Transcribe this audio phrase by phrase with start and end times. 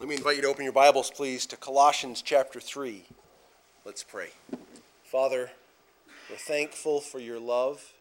[0.00, 3.04] Let me invite you to open your Bibles, please, to Colossians chapter 3.
[3.84, 4.30] Let's pray.
[5.04, 5.52] Father,
[6.28, 7.92] we're thankful for your love,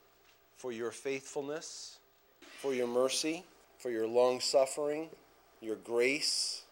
[0.58, 2.00] for your faithfulness,
[2.60, 3.46] for your mercy,
[3.78, 5.10] for your long suffering,
[5.62, 6.64] your grace,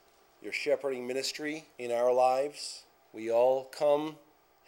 [0.42, 2.84] your shepherding ministry in our lives.
[3.14, 4.16] We all come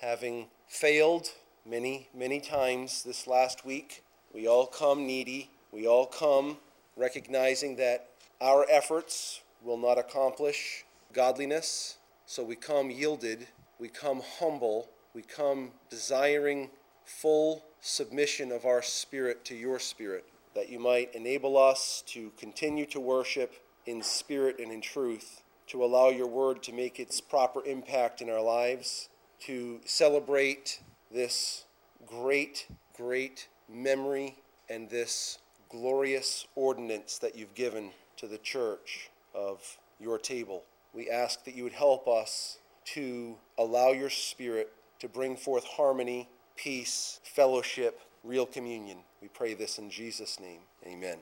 [0.02, 1.30] having failed
[1.66, 4.04] many, many times this last week.
[4.32, 5.50] We all come needy.
[5.72, 6.58] We all come
[6.96, 8.10] recognizing that
[8.40, 11.98] our efforts will not accomplish godliness.
[12.26, 13.48] So we come yielded,
[13.80, 16.70] we come humble, we come desiring
[17.06, 22.86] full submission of our spirit to your spirit, that you might enable us to continue
[22.88, 23.54] to worship
[23.86, 28.30] in spirit and in truth, to allow your word to make its proper impact in
[28.30, 29.10] our lives,
[29.42, 30.80] to celebrate
[31.12, 31.66] this
[32.06, 34.38] great, great memory
[34.70, 40.64] and this glorious ordinance that you've given to the church of your table.
[40.94, 46.30] We ask that you would help us to allow your Spirit to bring forth harmony,
[46.56, 49.00] peace, fellowship, real communion.
[49.22, 50.60] We pray this in Jesus' name.
[50.86, 51.18] Amen.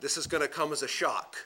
[0.00, 1.36] This is going to come as a shock,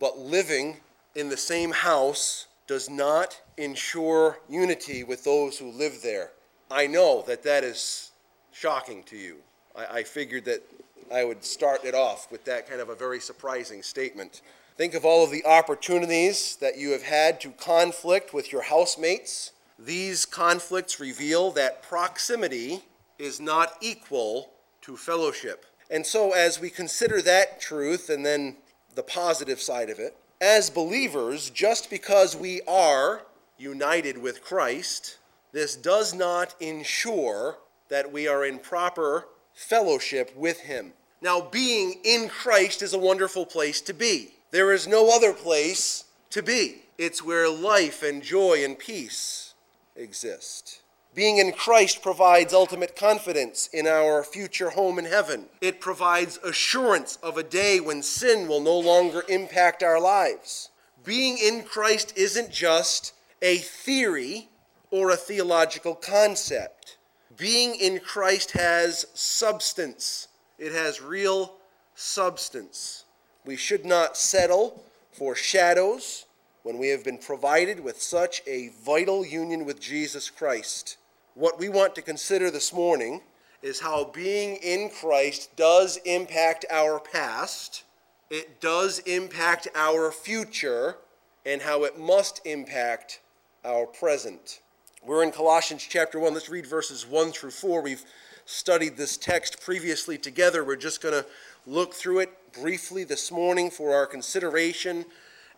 [0.00, 0.78] but living
[1.14, 6.32] in the same house does not ensure unity with those who live there.
[6.70, 8.10] I know that that is
[8.52, 9.36] shocking to you.
[9.74, 10.62] I, I figured that
[11.12, 14.42] I would start it off with that kind of a very surprising statement.
[14.78, 19.50] Think of all of the opportunities that you have had to conflict with your housemates.
[19.76, 22.84] These conflicts reveal that proximity
[23.18, 24.50] is not equal
[24.82, 25.66] to fellowship.
[25.90, 28.54] And so, as we consider that truth and then
[28.94, 33.22] the positive side of it, as believers, just because we are
[33.56, 35.18] united with Christ,
[35.50, 40.92] this does not ensure that we are in proper fellowship with Him.
[41.20, 44.34] Now, being in Christ is a wonderful place to be.
[44.50, 46.82] There is no other place to be.
[46.96, 49.54] It's where life and joy and peace
[49.94, 50.80] exist.
[51.14, 55.46] Being in Christ provides ultimate confidence in our future home in heaven.
[55.60, 60.70] It provides assurance of a day when sin will no longer impact our lives.
[61.04, 64.48] Being in Christ isn't just a theory
[64.90, 66.98] or a theological concept.
[67.36, 71.54] Being in Christ has substance, it has real
[71.94, 73.04] substance.
[73.44, 74.82] We should not settle
[75.12, 76.26] for shadows
[76.62, 80.96] when we have been provided with such a vital union with Jesus Christ.
[81.34, 83.22] What we want to consider this morning
[83.62, 87.84] is how being in Christ does impact our past,
[88.30, 90.96] it does impact our future,
[91.46, 93.20] and how it must impact
[93.64, 94.60] our present.
[95.02, 96.34] We're in Colossians chapter 1.
[96.34, 97.80] Let's read verses 1 through 4.
[97.82, 98.04] We've
[98.44, 100.64] studied this text previously together.
[100.64, 101.26] We're just going to
[101.66, 105.04] look through it briefly this morning for our consideration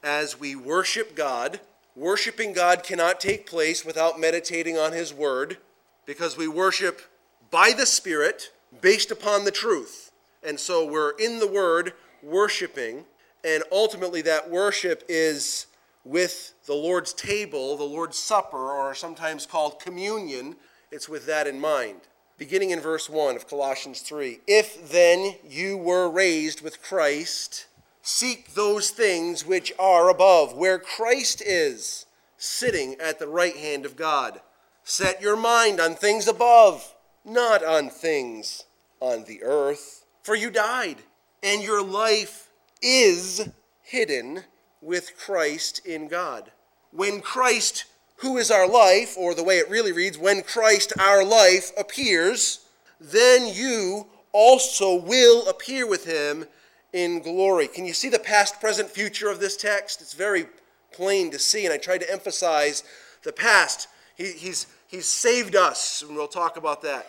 [0.03, 1.61] as we worship God.
[1.95, 5.59] Worshiping God cannot take place without meditating on His Word
[6.07, 7.03] because we worship
[7.51, 10.11] by the Spirit based upon the truth.
[10.43, 11.93] And so we're in the Word
[12.23, 13.05] worshiping,
[13.45, 15.67] and ultimately that worship is
[16.05, 20.57] with the Lord's table, the Lord's Supper, or sometimes called communion.
[20.91, 22.01] It's with that in mind
[22.41, 24.41] beginning in verse 1 of Colossians 3.
[24.47, 27.67] If then you were raised with Christ,
[28.01, 32.07] seek those things which are above, where Christ is,
[32.39, 34.41] sitting at the right hand of God.
[34.85, 36.95] Set your mind on things above,
[37.27, 38.65] not on things
[39.01, 40.07] on the earth.
[40.23, 41.03] For you died,
[41.43, 42.49] and your life
[42.81, 43.51] is
[43.83, 44.45] hidden
[44.81, 46.53] with Christ in God.
[46.91, 47.85] When Christ
[48.21, 52.61] who is our life, or the way it really reads, when Christ our life appears,
[53.01, 56.45] then you also will appear with him
[56.93, 57.67] in glory.
[57.67, 60.03] Can you see the past, present, future of this text?
[60.03, 60.47] It's very
[60.93, 62.85] plain to see, and I tried to emphasize
[63.23, 63.89] the past.
[64.17, 67.07] He, he's, he's saved us, and we'll talk about that.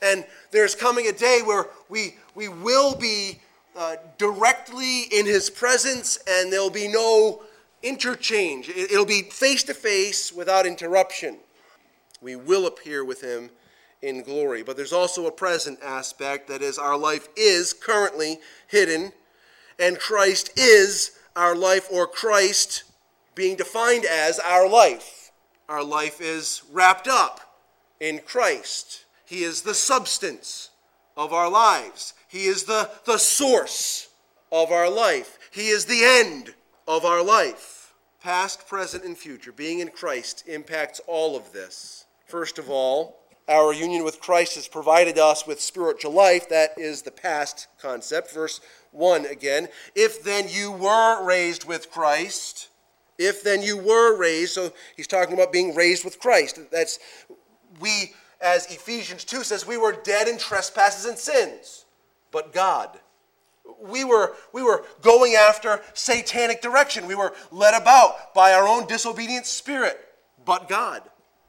[0.00, 3.40] And there's coming a day where we, we will be
[3.76, 7.42] uh, directly in his presence, and there'll be no
[7.82, 8.68] interchange.
[8.68, 11.38] It'll be face to face without interruption.
[12.20, 13.50] We will appear with him
[14.02, 14.62] in glory.
[14.62, 19.12] But there's also a present aspect that is, our life is currently hidden,
[19.78, 22.84] and Christ is our life, or Christ
[23.34, 25.30] being defined as our life.
[25.68, 27.40] Our life is wrapped up
[28.00, 29.04] in Christ.
[29.24, 30.70] He is the substance
[31.16, 34.08] of our lives, He is the, the source
[34.50, 36.54] of our life, He is the end
[36.86, 37.94] of our life.
[38.22, 42.06] Past, present, and future, being in Christ impacts all of this.
[42.26, 43.16] First of all,
[43.48, 46.48] our union with Christ has provided us with spiritual life.
[46.48, 48.32] That is the past concept.
[48.32, 48.60] Verse
[48.92, 49.68] 1 again.
[49.94, 52.68] If then you were raised with Christ,
[53.20, 56.58] If then you were raised, so he's talking about being raised with Christ.
[56.70, 56.98] That's
[57.78, 61.84] we, as Ephesians 2 says, we were dead in trespasses and sins.
[62.30, 62.98] But God,
[63.82, 67.06] we were, we were going after satanic direction.
[67.06, 69.98] We were led about by our own disobedient spirit.
[70.44, 71.02] But God,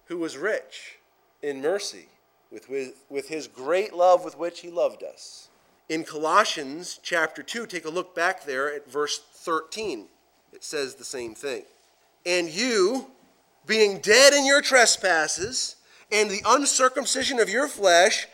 [0.05, 0.97] who was rich
[1.41, 2.07] in mercy,
[2.51, 5.49] with, with, with his great love with which he loved us.
[5.89, 10.05] In Colossians chapter 2, take a look back there at verse 13.
[10.53, 11.63] It says the same thing.
[12.25, 13.07] And you,
[13.65, 15.77] being dead in your trespasses
[16.11, 18.27] and the uncircumcision of your flesh,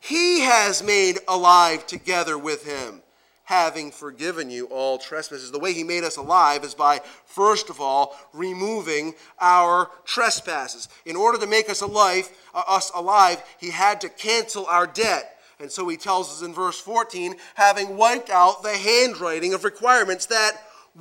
[0.00, 3.02] he has made alive together with him
[3.48, 5.50] having forgiven you all trespasses.
[5.50, 10.86] The way he made us alive is by, first of all, removing our trespasses.
[11.06, 15.38] In order to make us alive, uh, us alive, he had to cancel our debt.
[15.58, 20.26] And so he tells us in verse 14, having wiped out the handwriting of requirements
[20.26, 20.52] that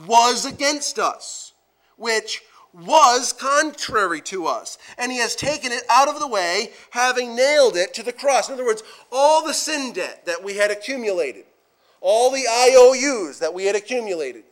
[0.08, 1.52] was against us,
[1.98, 2.42] which
[2.74, 4.78] was contrary to us.
[4.98, 8.48] And he has taken it out of the way, having nailed it to the cross.
[8.48, 11.44] In other words, all the sin debt that we had accumulated
[12.02, 14.44] all the IOUs that we had accumulated.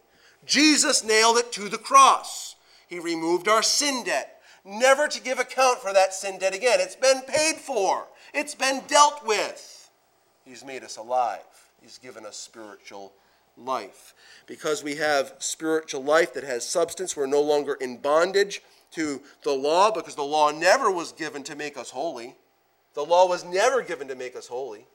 [0.45, 2.55] Jesus nailed it to the cross.
[2.87, 6.79] He removed our sin debt, never to give account for that sin debt again.
[6.79, 9.89] It's been paid for, it's been dealt with.
[10.43, 11.39] He's made us alive,
[11.81, 13.13] He's given us spiritual
[13.57, 14.13] life.
[14.47, 19.51] Because we have spiritual life that has substance, we're no longer in bondage to the
[19.51, 22.35] law because the law never was given to make us holy.
[22.93, 24.85] The law was never given to make us holy.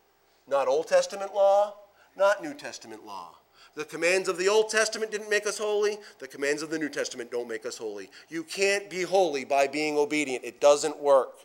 [0.48, 1.74] Not Old Testament law,
[2.16, 3.34] not New Testament law.
[3.74, 5.98] The commands of the Old Testament didn't make us holy.
[6.18, 8.10] The commands of the New Testament don't make us holy.
[8.28, 11.38] You can't be holy by being obedient, it doesn't work.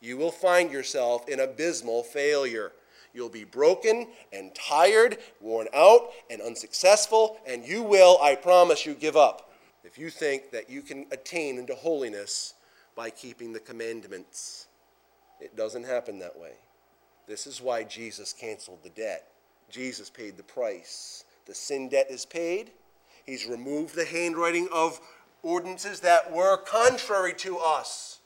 [0.00, 2.72] You will find yourself in abysmal failure.
[3.14, 8.94] You'll be broken and tired, worn out and unsuccessful, and you will, I promise you,
[8.94, 9.52] give up
[9.84, 12.54] if you think that you can attain into holiness
[12.96, 14.66] by keeping the commandments.
[15.40, 16.52] It doesn't happen that way.
[17.26, 19.28] This is why Jesus canceled the debt.
[19.70, 21.24] Jesus paid the price.
[21.46, 22.70] The sin debt is paid.
[23.26, 25.00] He's removed the handwriting of
[25.42, 28.20] ordinances that were contrary to us.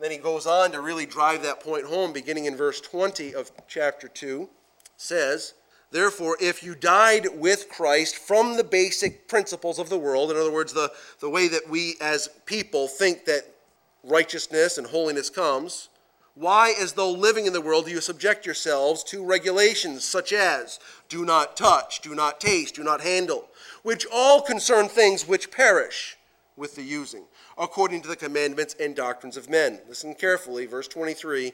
[0.00, 3.50] Then he goes on to really drive that point home, beginning in verse 20 of
[3.68, 4.48] chapter 2.
[4.96, 5.54] Says,
[5.90, 10.52] Therefore, if you died with Christ from the basic principles of the world, in other
[10.52, 13.44] words, the, the way that we as people think that
[14.02, 15.88] righteousness and holiness comes,
[16.34, 20.80] why, as though living in the world, do you subject yourselves to regulations such as
[21.08, 23.48] do not touch, do not taste, do not handle,
[23.82, 26.16] which all concern things which perish
[26.56, 27.24] with the using,
[27.56, 29.80] according to the commandments and doctrines of men?
[29.88, 31.52] Listen carefully, verse 23.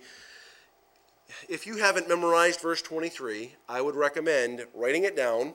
[1.48, 5.52] If you haven't memorized verse 23, I would recommend writing it down,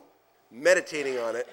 [0.52, 1.50] meditating on it,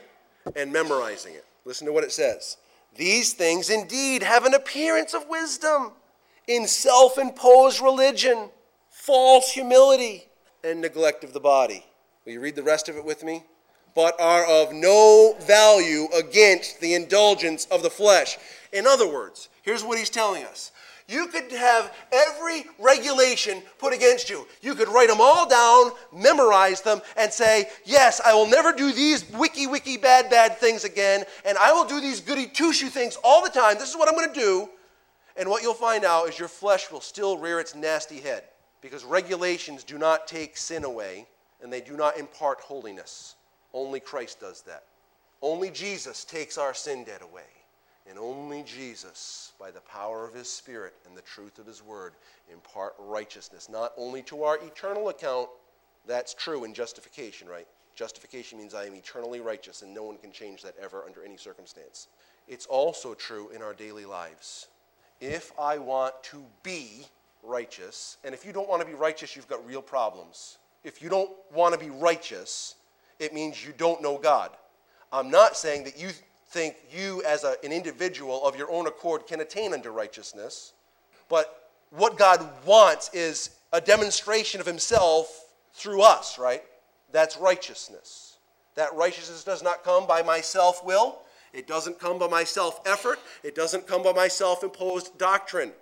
[0.55, 1.47] and memorizing it.
[1.65, 2.59] Listen to what it says.
[2.95, 5.93] These things indeed have an appearance of wisdom
[6.47, 8.51] in self imposed religion,
[8.91, 10.29] false humility,
[10.65, 11.85] and neglect of the body.
[12.25, 13.45] Will you read the rest of it with me?
[13.95, 18.39] But are of no value against the indulgence of the flesh.
[18.73, 20.73] In other words, here's what he's telling us.
[21.09, 24.47] You could have every regulation put against you.
[24.63, 28.93] You could write them all down, memorize them, and say, Yes, I will never do
[28.93, 32.89] these wiki wiki bad, bad things again, and I will do these goody two shoe
[32.89, 33.75] things all the time.
[33.79, 34.69] This is what I'm going to do.
[35.37, 38.45] And what you'll find out is your flesh will still rear its nasty head
[38.81, 41.27] because regulations do not take sin away
[41.63, 43.37] and they do not impart holiness.
[43.73, 44.85] Only Christ does that.
[45.41, 47.43] Only Jesus takes our sin debt away.
[48.09, 52.15] And only Jesus, by the power of his Spirit and the truth of his word,
[52.53, 55.49] impart righteousness, not only to our eternal account,
[56.07, 57.67] that's true in justification, right?
[57.95, 61.37] Justification means I am eternally righteous, and no one can change that ever under any
[61.37, 62.09] circumstance.
[62.49, 64.67] It's also true in our daily lives
[65.23, 67.07] if I want to be
[67.45, 70.59] righteous, and if you don't want to be righteous, you've got real problems.
[70.83, 72.75] If you don't want to be righteous,
[73.21, 74.51] it means you don't know God.
[75.13, 76.11] I'm not saying that you
[76.49, 80.73] think you, as a, an individual of your own accord, can attain unto righteousness,
[81.29, 86.65] but what God wants is a demonstration of Himself through us, right?
[87.13, 88.39] That's righteousness.
[88.75, 91.21] That righteousness does not come by my self will,
[91.53, 95.73] it doesn't come by my self effort, it doesn't come by my self imposed doctrine.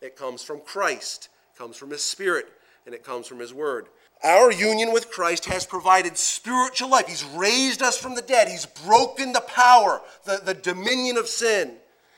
[0.00, 2.46] It comes from Christ, it comes from His Spirit,
[2.84, 3.86] and it comes from His Word.
[4.22, 7.06] Our union with Christ has provided spiritual life.
[7.06, 8.48] He's raised us from the dead.
[8.48, 11.74] He's broken the power, the, the dominion of sin.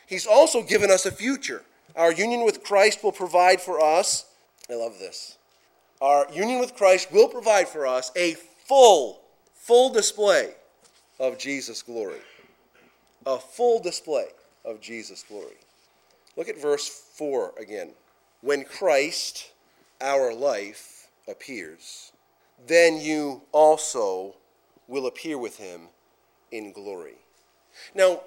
[0.07, 1.63] He's also given us a future.
[1.97, 4.27] Our union with Christ will provide for us,
[4.71, 5.39] I love this.
[6.01, 9.21] Our union with Christ will provide for us a full,
[9.55, 10.53] full display
[11.19, 12.21] of Jesus' glory
[13.29, 14.27] a full display.
[14.65, 15.57] of Jesus' glory.
[16.37, 17.91] Look at verse 4 again.
[18.43, 19.51] When Christ,
[20.01, 22.13] our life, appears,
[22.67, 24.35] then you also
[24.87, 25.83] will appear with him
[26.53, 27.17] in glory.
[27.95, 28.21] Now,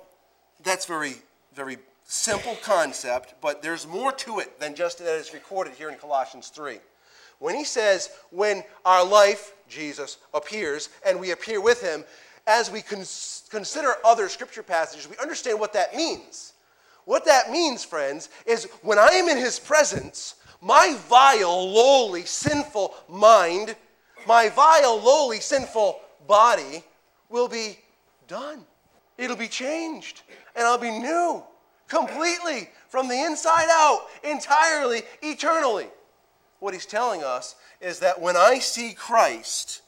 [0.64, 1.16] that's very,
[1.56, 5.96] very simple concept, but there's more to it than just that is recorded here in
[5.96, 6.80] Colossians 3.
[7.40, 12.04] When he says, when our life, Jesus, appears and we appear with him,
[12.48, 16.54] as we cons- consider other scripture passages, we understand what that means.
[17.06, 22.94] What that means, friends, is when I am in his presence, my vile, lowly, sinful
[23.10, 23.76] mind,
[24.28, 26.84] my vile, lowly, sinful body
[27.30, 27.80] will be
[28.28, 28.66] done.
[29.18, 30.22] It'll be changed,
[30.56, 31.44] and I'll be new,
[31.88, 35.88] completely, from the inside out, entirely, eternally.
[36.60, 39.82] What he's telling us is that when I see Christ,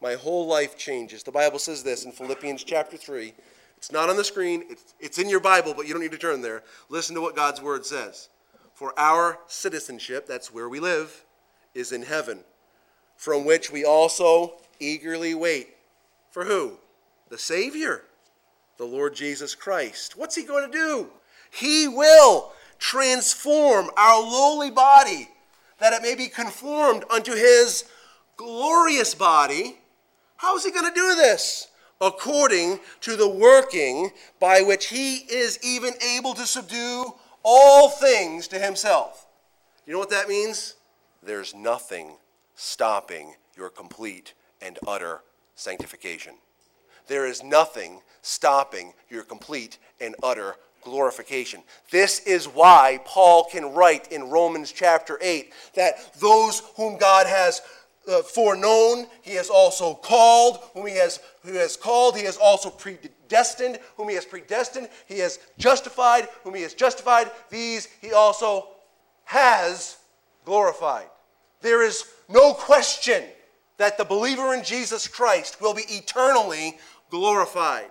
[0.00, 1.22] my whole life changes.
[1.22, 3.32] The Bible says this in Philippians chapter 3.
[3.76, 6.18] It's not on the screen, it's, it's in your Bible, but you don't need to
[6.18, 6.62] turn there.
[6.88, 8.28] Listen to what God's word says.
[8.74, 11.24] For our citizenship, that's where we live,
[11.74, 12.40] is in heaven,
[13.16, 15.76] from which we also eagerly wait.
[16.30, 16.78] For who?
[17.28, 18.02] The Savior,
[18.76, 20.16] the Lord Jesus Christ.
[20.16, 21.08] What's He going to do?
[21.50, 25.28] He will transform our lowly body
[25.78, 27.84] that it may be conformed unto His
[28.36, 29.78] glorious body.
[30.38, 31.68] How is He going to do this?
[32.00, 38.58] According to the working by which He is even able to subdue all things to
[38.58, 39.26] Himself.
[39.86, 40.74] You know what that means?
[41.22, 42.16] There's nothing
[42.54, 45.22] stopping your complete and utter
[45.54, 46.34] sanctification.
[47.08, 51.62] There is nothing stopping your complete and utter glorification.
[51.90, 57.62] This is why Paul can write in Romans chapter 8 that those whom God has
[58.08, 60.60] uh, foreknown, he has also called.
[60.74, 63.78] Whom he has, who has called, he has also predestined.
[63.96, 66.28] Whom he has predestined, he has justified.
[66.44, 68.68] Whom he has justified, these he also
[69.24, 69.98] has
[70.44, 71.06] glorified.
[71.60, 73.24] There is no question
[73.76, 76.78] that the believer in Jesus Christ will be eternally
[77.10, 77.90] glorified.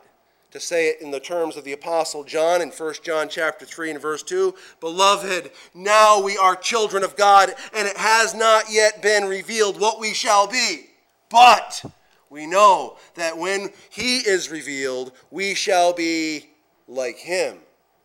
[0.52, 3.92] To say it in the terms of the apostle John in 1 John chapter 3
[3.92, 9.02] and verse 2, beloved, now we are children of God, and it has not yet
[9.02, 10.90] been revealed what we shall be.
[11.30, 11.84] But
[12.30, 16.50] we know that when he is revealed, we shall be
[16.88, 17.58] like him,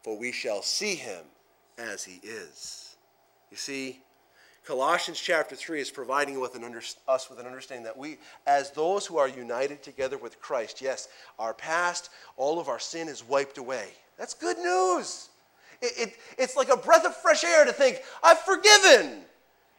[0.03, 1.25] for we shall see him
[1.79, 2.97] as he is.
[3.53, 4.02] You see,
[4.65, 9.07] Colossians chapter 3 is providing with under, us with an understanding that we, as those
[9.07, 13.59] who are united together with Christ, yes, our past, all of our sin is wiped
[13.59, 13.89] away.
[14.17, 15.31] That's good news.
[15.81, 19.23] It, it, it's like a breath of fresh air to think, I've forgiven.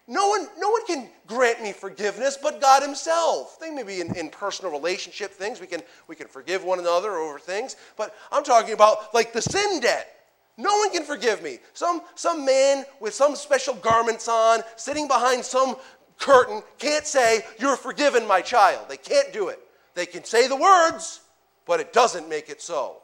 [0.05, 3.57] No one, no one can grant me forgiveness but God Himself.
[3.61, 5.61] They may be in, in personal relationship things.
[5.61, 7.77] We can, we can forgive one another over things.
[7.95, 10.22] But I'm talking about like the sin debt.
[10.57, 11.59] No one can forgive me.
[11.73, 15.75] Some, some man with some special garments on, sitting behind some
[16.19, 18.87] curtain, can't say, You're forgiven, my child.
[18.87, 19.59] They can't do it.
[19.95, 21.21] They can say the words,
[21.65, 22.97] but it doesn't make it so.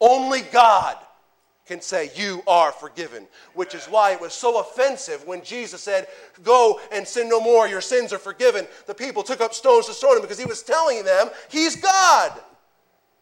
[0.00, 0.96] Only God
[1.66, 6.08] can say, You are forgiven, which is why it was so offensive when Jesus said,
[6.42, 8.66] Go and sin no more, your sins are forgiven.
[8.86, 12.32] The people took up stones to stone him because he was telling them, He's God.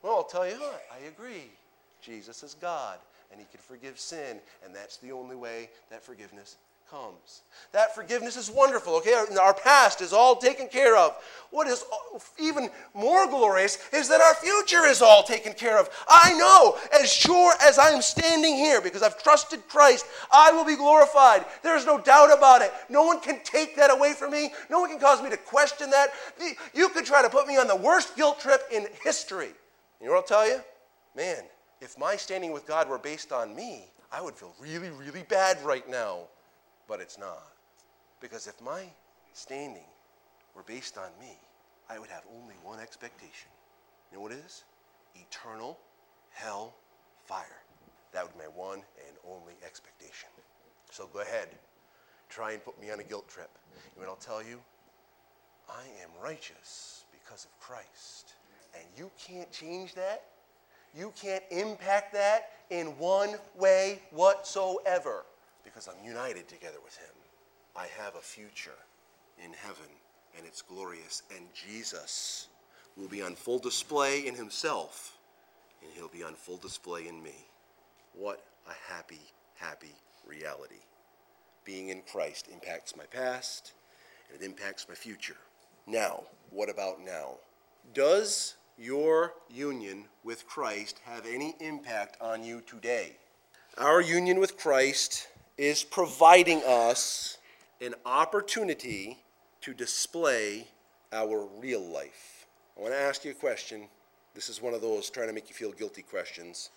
[0.03, 1.53] Well, I'll tell you what, I agree.
[2.03, 2.99] Jesus is God
[3.31, 6.57] and He can forgive sin, and that's the only way that forgiveness
[6.91, 7.43] comes.
[7.71, 9.15] That forgiveness is wonderful, okay?
[9.41, 11.15] Our past is all taken care of.
[11.51, 11.85] What is
[12.37, 15.89] even more glorious is that our future is all taken care of.
[16.09, 20.65] I know, as sure as I am standing here, because I've trusted Christ, I will
[20.65, 21.45] be glorified.
[21.63, 22.73] There is no doubt about it.
[22.89, 24.53] No one can take that away from me.
[24.69, 26.09] No one can cause me to question that.
[26.75, 29.51] You could try to put me on the worst guilt trip in history.
[30.01, 30.61] You know what I'll tell you?
[31.17, 31.45] Man,
[31.81, 35.63] if my standing with God were based on me, I would feel really, really bad
[35.65, 36.21] right now.
[36.89, 37.53] But it's not.
[38.21, 38.85] Because if my
[39.33, 39.85] standing
[40.55, 41.39] were based on me,
[41.89, 43.49] I would have only one expectation.
[44.11, 44.65] You know what it is?
[45.15, 45.79] Eternal
[46.31, 46.75] hell
[47.25, 47.63] fire.
[48.13, 50.29] That would be my one and only expectation.
[50.91, 51.49] So go ahead.
[52.29, 53.51] Try and put me on a guilt trip.
[53.97, 54.61] And I'll tell you,
[55.69, 58.35] I am righteous because of Christ.
[58.75, 60.25] And you can't change that
[60.97, 65.25] you can't impact that in one way whatsoever
[65.65, 67.15] because I'm united together with Him.
[67.77, 68.79] I have a future
[69.45, 69.91] in heaven,
[70.37, 71.23] and it's glorious.
[71.35, 72.49] And Jesus
[72.97, 75.17] will be on full display in Himself,
[75.83, 77.47] and He'll be on full display in me.
[78.15, 79.21] What a happy,
[79.55, 79.95] happy
[80.27, 80.83] reality.
[81.65, 83.73] Being in Christ impacts my past,
[84.29, 85.37] and it impacts my future.
[85.87, 87.35] Now, what about now?
[87.95, 93.13] Does your union with Christ have any impact on you today?
[93.77, 97.37] Our union with Christ is providing us
[97.83, 99.19] an opportunity
[99.61, 100.67] to display
[101.13, 102.47] our real life.
[102.77, 103.87] I want to ask you a question.
[104.35, 106.71] This is one of those trying to make you feel guilty questions.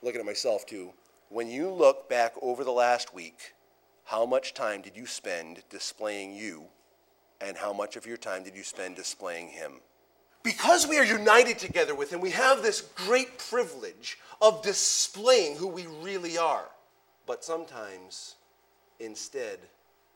[0.00, 0.92] Looking at myself too.
[1.28, 3.54] When you look back over the last week,
[4.04, 6.64] how much time did you spend displaying you,
[7.40, 9.80] and how much of your time did you spend displaying Him?
[10.48, 15.68] Because we are united together with Him, we have this great privilege of displaying who
[15.68, 16.64] we really are.
[17.26, 18.36] But sometimes,
[18.98, 19.58] instead,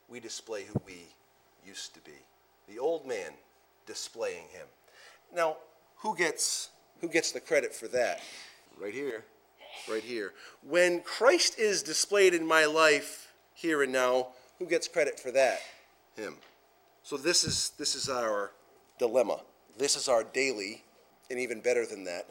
[0.09, 1.05] we display who we
[1.67, 2.17] used to be.
[2.67, 3.33] The old man
[3.85, 4.67] displaying Him.
[5.35, 5.59] Now,
[5.97, 6.71] who gets,
[7.03, 8.23] who gets the credit for that?
[8.81, 9.25] Right here.
[9.87, 10.33] Right here.
[10.67, 15.61] When Christ is displayed in my life here and now, who gets credit for that?
[16.17, 16.37] Him.
[17.03, 18.53] So this is this is our
[18.99, 19.41] dilemma.
[19.79, 20.83] This is our daily,
[21.31, 22.27] and even better than that,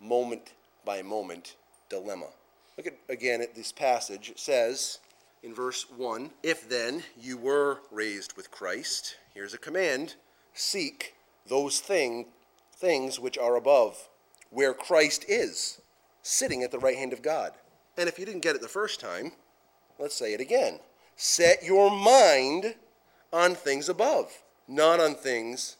[0.00, 0.52] moment
[0.84, 1.56] by moment
[1.88, 2.28] dilemma.
[2.76, 4.30] Look at again at this passage.
[4.30, 5.00] It says
[5.42, 10.14] in verse 1 If then you were raised with Christ, here's a command
[10.54, 11.14] seek
[11.46, 12.26] those thing,
[12.74, 14.08] things which are above,
[14.50, 15.80] where Christ is,
[16.22, 17.52] sitting at the right hand of God.
[17.96, 19.32] And if you didn't get it the first time,
[19.98, 20.78] let's say it again.
[21.16, 22.76] Set your mind
[23.32, 25.76] on things above, not on things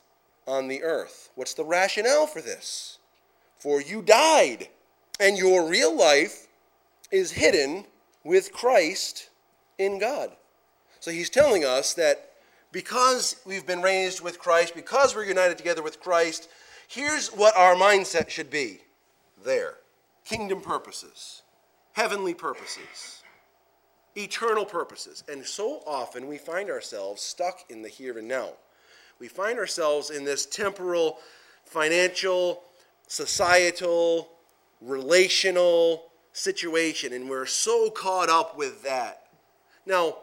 [0.49, 1.31] on the earth.
[1.35, 2.99] What's the rationale for this?
[3.59, 4.69] For you died,
[5.21, 6.47] and your real life
[7.11, 7.85] is hidden
[8.25, 9.29] with Christ
[9.79, 10.33] in God.
[11.01, 12.33] So he's telling us that
[12.73, 16.49] because we've been raised with Christ, because we're united together with Christ,
[16.89, 18.81] here's what our mindset should be
[19.45, 19.75] there
[20.25, 21.43] kingdom purposes,
[21.93, 23.23] heavenly purposes,
[24.17, 25.25] eternal purposes.
[25.29, 28.53] And so often we find ourselves stuck in the here and now
[29.19, 31.19] we find ourselves in this temporal,
[31.65, 32.63] financial,
[33.07, 34.29] societal,
[34.81, 39.25] relational situation, and we're so caught up with that.
[39.87, 40.19] Now,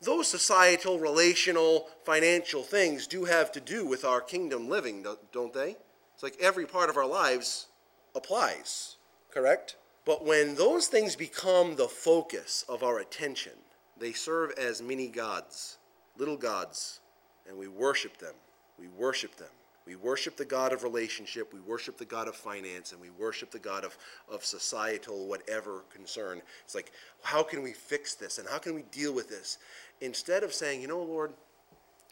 [0.00, 5.76] those societal, relational, financial things do have to do with our kingdom living, don't they?
[6.14, 7.66] It's like every part of our lives
[8.14, 8.96] applies,
[9.32, 9.76] correct?
[10.04, 13.52] But when those things become the focus of our attention,
[13.98, 15.78] they serve as mini gods,
[16.16, 17.00] little gods
[17.48, 18.34] and we worship them.
[18.78, 19.48] We worship them.
[19.86, 23.52] We worship the God of relationship, we worship the God of finance, and we worship
[23.52, 23.96] the God of,
[24.28, 26.42] of societal whatever concern.
[26.64, 26.90] It's like,
[27.22, 29.58] how can we fix this and how can we deal with this?
[30.00, 31.32] Instead of saying, you know, Lord,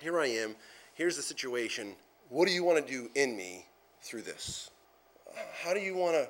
[0.00, 0.54] here I am,
[0.94, 1.96] here's the situation.
[2.28, 3.66] What do you want to do in me
[4.02, 4.70] through this?
[5.64, 6.28] How do you want to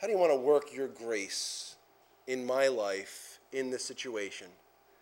[0.00, 1.76] how do you want to work your grace
[2.26, 4.46] in my life in this situation?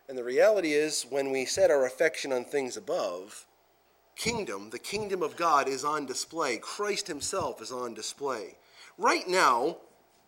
[0.09, 3.45] And the reality is, when we set our affection on things above,
[4.15, 6.57] kingdom, the kingdom of God is on display.
[6.57, 8.57] Christ himself is on display.
[8.97, 9.77] Right now,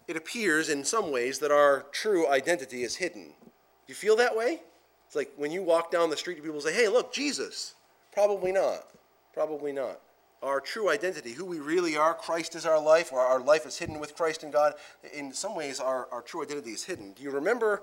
[0.08, 3.34] it appears in some ways that our true identity is hidden.
[3.42, 4.62] Do you feel that way?
[5.08, 7.74] It's like when you walk down the street, people say, hey, look, Jesus.
[8.14, 8.86] Probably not.
[9.34, 10.00] Probably not.
[10.44, 13.80] Our true identity, who we really are, Christ is our life, or our life is
[13.80, 14.76] hidden with Christ in God.
[15.12, 17.14] In some ways, our, our true identity is hidden.
[17.14, 17.82] Do you remember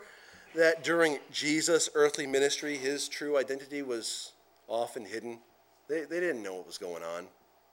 [0.55, 4.33] that during Jesus' earthly ministry, his true identity was
[4.67, 5.39] often hidden?
[5.89, 7.27] They, they didn't know what was going on.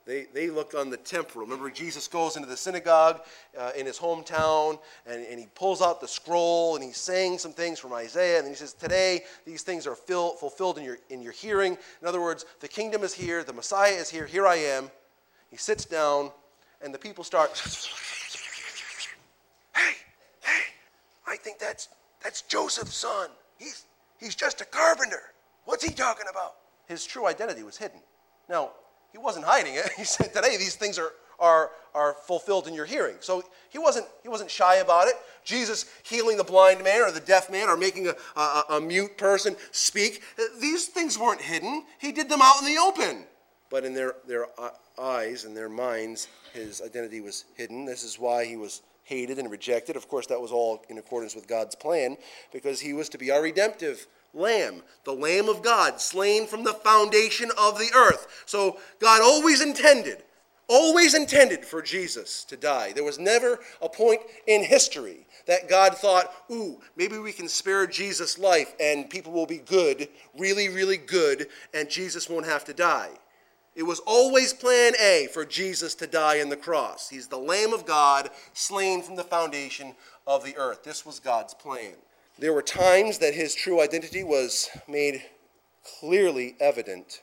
[0.05, 1.45] They, they looked on the temporal.
[1.45, 3.21] Remember, Jesus goes into the synagogue
[3.57, 7.53] uh, in his hometown and, and he pulls out the scroll and he's saying some
[7.53, 8.37] things from Isaiah.
[8.37, 11.75] And he says, Today, these things are fill, fulfilled in your, in your hearing.
[12.01, 14.91] In other words, the kingdom is here, the Messiah is here, here I am.
[15.49, 16.31] He sits down
[16.83, 17.57] and the people start,
[19.75, 19.93] Hey,
[20.41, 20.61] hey,
[21.27, 21.89] I think that's
[22.25, 23.29] that's Joseph's son.
[23.59, 23.85] He's,
[24.19, 25.21] he's just a carpenter.
[25.65, 26.55] What's he talking about?
[26.87, 27.99] His true identity was hidden.
[28.49, 28.71] Now,
[29.11, 29.87] he wasn't hiding it.
[29.97, 33.17] He said, Today, these things are, are, are fulfilled in your hearing.
[33.19, 35.13] So he wasn't, he wasn't shy about it.
[35.43, 39.19] Jesus healing the blind man or the deaf man or making a, a, a mute
[39.19, 40.23] person speak,
[40.59, 41.85] these things weren't hidden.
[41.99, 43.25] He did them out in the open.
[43.69, 47.85] But in their, their uh, eyes and their minds, his identity was hidden.
[47.85, 49.95] This is why he was hated and rejected.
[49.95, 52.17] Of course, that was all in accordance with God's plan
[52.51, 56.73] because he was to be our redemptive lamb, the lamb of God, slain from the
[56.73, 58.43] foundation of the earth.
[58.45, 60.23] So God always intended,
[60.67, 62.91] always intended for Jesus to die.
[62.91, 67.87] There was never a point in history that God thought, ooh, maybe we can spare
[67.87, 72.73] Jesus' life and people will be good, really, really good, and Jesus won't have to
[72.73, 73.11] die.
[73.75, 77.09] It was always plan A for Jesus to die on the cross.
[77.09, 80.83] He's the Lamb of God, slain from the foundation of the earth.
[80.83, 81.93] This was God's plan.
[82.39, 85.23] There were times that his true identity was made
[85.99, 87.21] clearly evident,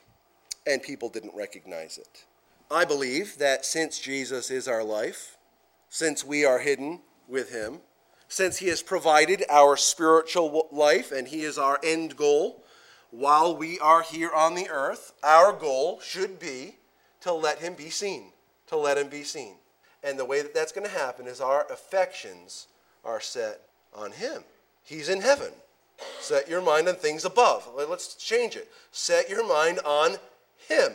[0.65, 2.25] and people didn't recognize it.
[2.69, 5.37] I believe that since Jesus is our life,
[5.89, 7.81] since we are hidden with him,
[8.27, 12.62] since he has provided our spiritual life and he is our end goal,
[13.13, 16.75] while we are here on the earth, our goal should be
[17.21, 18.31] to let him be seen.
[18.67, 19.53] To let him be seen.
[20.03, 22.67] And the way that that's going to happen is our affections
[23.05, 23.61] are set
[23.93, 24.43] on him.
[24.83, 25.51] He's in heaven.
[26.19, 27.69] Set your mind on things above.
[27.75, 28.71] Let's change it.
[28.91, 30.15] Set your mind on
[30.67, 30.93] him.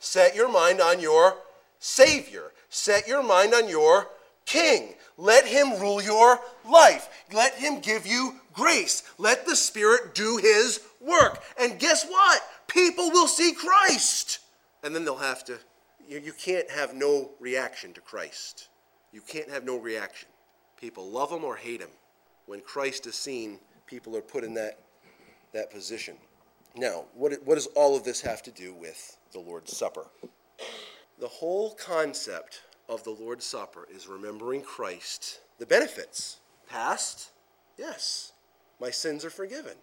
[0.00, 1.36] Set your mind on your
[1.78, 2.52] Savior.
[2.70, 4.08] Set your mind on your
[4.46, 4.94] King.
[5.16, 7.08] Let him rule your life.
[7.32, 9.04] Let him give you grace.
[9.16, 11.42] Let the Spirit do his work.
[11.58, 12.42] And guess what?
[12.66, 14.40] People will see Christ.
[14.82, 15.58] And then they'll have to,
[16.08, 18.68] you, you can't have no reaction to Christ.
[19.12, 20.28] You can't have no reaction.
[20.80, 21.90] People love him or hate him.
[22.46, 24.78] When Christ is seen, people are put in that,
[25.52, 26.16] that position.
[26.76, 30.06] Now, what, what does all of this have to do with the Lord's Supper?
[31.18, 36.38] The whole concept of the Lord's Supper is remembering Christ, the benefits.
[36.68, 37.30] Past,
[37.78, 38.32] yes,
[38.80, 39.76] my sins are forgiven.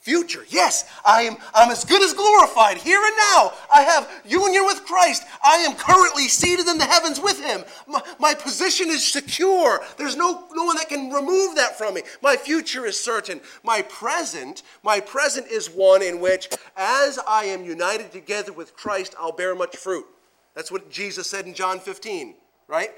[0.00, 3.52] Future, yes, I am I'm as good as glorified here and now.
[3.72, 5.24] I have union with Christ.
[5.44, 7.64] I am currently seated in the heavens with him.
[7.86, 9.82] My, my, position is secure.
[9.98, 12.00] There's no, no one that can remove that from me.
[12.22, 13.42] My future is certain.
[13.62, 19.14] My present, my present is one in which as I am united together with Christ,
[19.20, 20.06] I'll bear much fruit.
[20.54, 22.36] That's what Jesus said in John 15,
[22.68, 22.92] right?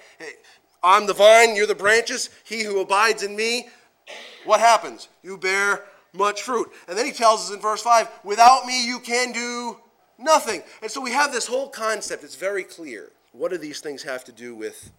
[0.84, 2.30] I'm the vine, you're the branches.
[2.44, 3.70] He who abides in me,
[4.44, 5.08] what happens?
[5.24, 6.70] You bear much fruit.
[6.88, 9.78] And then he tells us in verse 5 without me, you can do
[10.18, 10.62] nothing.
[10.80, 12.24] And so we have this whole concept.
[12.24, 13.10] It's very clear.
[13.32, 14.90] What do these things have to do with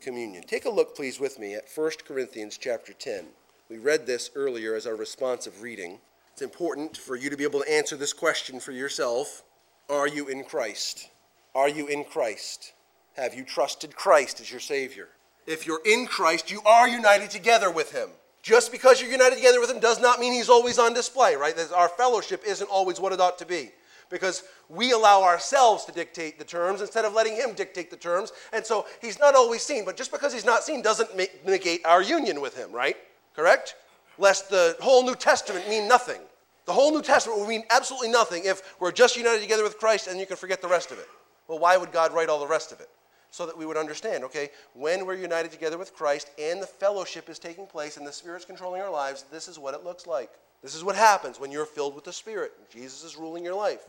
[0.00, 0.44] communion?
[0.44, 3.26] Take a look, please, with me at 1 Corinthians chapter 10.
[3.68, 5.98] We read this earlier as our responsive reading.
[6.32, 9.42] It's important for you to be able to answer this question for yourself
[9.90, 11.10] Are you in Christ?
[11.54, 12.72] Are you in Christ?
[13.16, 15.08] Have you trusted Christ as your Savior?
[15.46, 18.08] If you're in Christ, you are united together with Him.
[18.42, 21.56] Just because you're united together with him does not mean he's always on display, right?
[21.56, 23.70] That Our fellowship isn't always what it ought to be
[24.10, 28.32] because we allow ourselves to dictate the terms instead of letting him dictate the terms.
[28.52, 31.10] And so he's not always seen, but just because he's not seen doesn't
[31.46, 32.96] negate our union with him, right?
[33.34, 33.76] Correct?
[34.18, 36.20] Lest the whole New Testament mean nothing.
[36.66, 40.08] The whole New Testament would mean absolutely nothing if we're just united together with Christ
[40.08, 41.08] and you can forget the rest of it.
[41.48, 42.88] Well, why would God write all the rest of it?
[43.32, 47.30] So that we would understand, okay, when we're united together with Christ and the fellowship
[47.30, 50.30] is taking place and the Spirit's controlling our lives, this is what it looks like.
[50.62, 52.52] This is what happens when you're filled with the Spirit.
[52.70, 53.80] Jesus is ruling your life.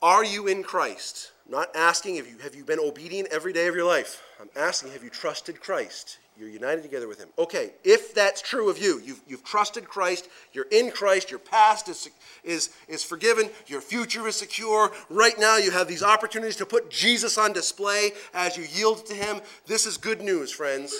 [0.00, 1.32] Are you in Christ?
[1.44, 4.22] I'm not asking if you have you been obedient every day of your life.
[4.40, 6.16] I'm asking have you trusted Christ?
[6.40, 7.28] You're united together with him.
[7.38, 11.86] Okay, if that's true of you, you've, you've trusted Christ, you're in Christ, your past
[11.90, 12.08] is,
[12.42, 14.90] is, is forgiven, your future is secure.
[15.10, 19.14] Right now, you have these opportunities to put Jesus on display as you yield to
[19.14, 19.42] him.
[19.66, 20.94] This is good news, friends.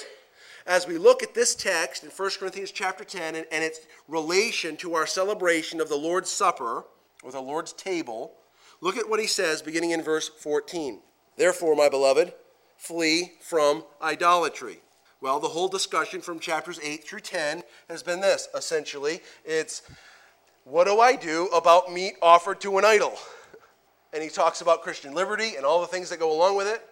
[0.66, 4.76] As we look at this text in 1 Corinthians chapter 10 and, and its relation
[4.76, 6.85] to our celebration of the Lord's Supper
[7.22, 8.35] or the Lord's table,
[8.83, 11.00] look at what he says beginning in verse 14.
[11.38, 12.35] Therefore, my beloved,
[12.76, 14.83] flee from idolatry.
[15.22, 19.20] Well, the whole discussion from chapters 8 through 10 has been this essentially.
[19.44, 19.83] It's
[20.64, 23.18] what do I do about meat offered to an idol?
[24.12, 26.83] And he talks about Christian liberty and all the things that go along with it.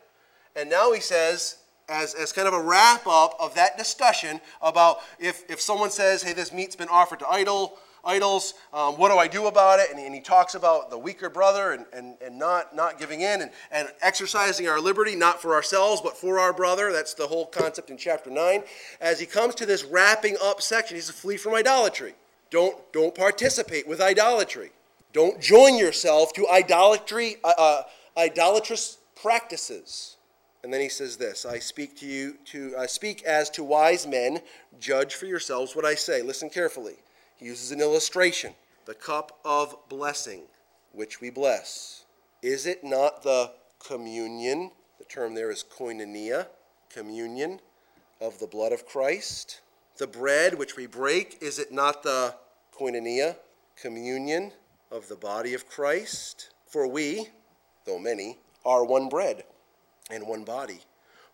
[0.54, 1.56] And now he says,
[1.88, 6.22] as, as kind of a wrap up of that discussion about if, if someone says,
[6.22, 8.54] hey, this meat's been offered to idol, idols.
[8.72, 9.90] Um, what do I do about it?
[9.90, 13.42] And, and, he talks about the weaker brother and, and, and not, not giving in
[13.42, 16.92] and, and exercising our liberty, not for ourselves, but for our brother.
[16.92, 18.62] That's the whole concept in chapter 9.
[19.00, 22.14] As he comes to this wrapping up section, he says, flee from idolatry.
[22.50, 24.70] Don't, don't participate with idolatry.
[25.12, 27.82] Don't join yourself to idolatry, uh, uh,
[28.16, 30.16] idolatrous practices.
[30.62, 34.06] And then he says this I speak to you to I speak as to wise
[34.06, 34.40] men,
[34.80, 36.22] judge for yourselves what I say.
[36.22, 36.96] Listen carefully.
[37.38, 40.42] He uses an illustration the cup of blessing,
[40.92, 42.04] which we bless.
[42.42, 43.52] Is it not the
[43.86, 44.70] communion?
[44.98, 46.46] The term there is koinonia,
[46.88, 47.60] communion
[48.20, 49.60] of the blood of Christ.
[49.98, 52.34] The bread which we break, is it not the
[52.74, 53.36] koinonia,
[53.80, 54.52] communion
[54.90, 56.50] of the body of Christ?
[56.66, 57.28] For we,
[57.84, 59.44] though many, are one bread
[60.10, 60.80] and one body.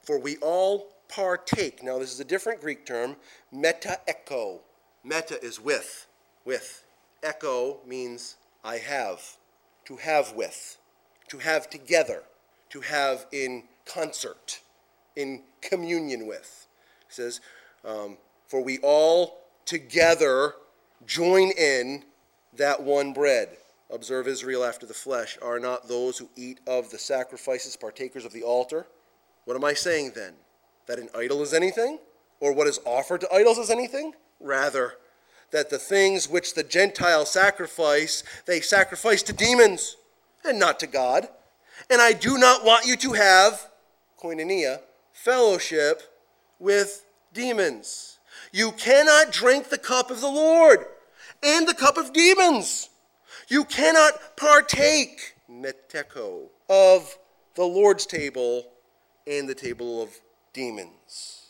[0.02, 1.82] For we all partake.
[1.82, 3.16] Now, this is a different Greek term,
[3.52, 4.60] meta echo
[5.04, 6.06] Meta is with,
[6.44, 6.84] with.
[7.22, 9.36] Echo means I have,
[9.84, 10.78] to have with,
[11.28, 12.22] to have together,
[12.70, 14.60] to have in concert,
[15.14, 16.66] in communion with.
[17.06, 17.40] He says,
[17.84, 20.54] um, For we all together
[21.06, 22.04] join in
[22.56, 23.56] that one bread
[23.90, 28.32] observe Israel after the flesh, are not those who eat of the sacrifices partakers of
[28.32, 28.86] the altar?
[29.44, 30.34] What am I saying then?
[30.86, 31.98] That an idol is anything?
[32.40, 34.14] Or what is offered to idols is anything?
[34.40, 34.94] Rather,
[35.50, 39.96] that the things which the Gentiles sacrifice, they sacrifice to demons
[40.44, 41.28] and not to God.
[41.90, 43.70] And I do not want you to have,
[44.20, 44.80] koinonia,
[45.12, 46.02] fellowship
[46.58, 48.18] with demons.
[48.52, 50.86] You cannot drink the cup of the Lord
[51.42, 52.88] and the cup of demons.
[53.48, 57.18] You cannot partake, metecho, of
[57.54, 58.66] the Lord's table
[59.26, 60.10] and the table of
[60.52, 61.43] demons.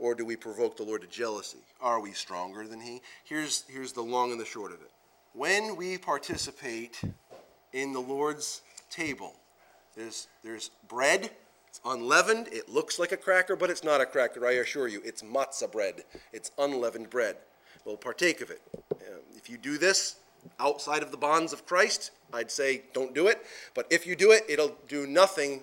[0.00, 1.58] Or do we provoke the Lord to jealousy?
[1.80, 3.02] Are we stronger than He?
[3.24, 4.90] Here's, here's the long and the short of it.
[5.34, 7.00] When we participate
[7.74, 9.34] in the Lord's table,
[9.94, 11.30] there's, there's bread,
[11.68, 15.02] it's unleavened, it looks like a cracker, but it's not a cracker, I assure you.
[15.04, 17.36] It's matzah bread, it's unleavened bread.
[17.84, 18.62] We'll partake of it.
[18.92, 20.16] Um, if you do this
[20.58, 23.42] outside of the bonds of Christ, I'd say don't do it.
[23.74, 25.62] But if you do it, it'll do nothing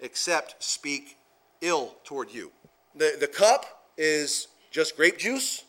[0.00, 1.16] except speak
[1.62, 2.52] ill toward you.
[2.94, 5.64] The, the cup is just grape juice.